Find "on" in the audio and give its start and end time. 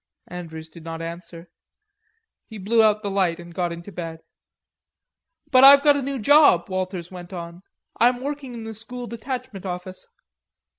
7.31-7.61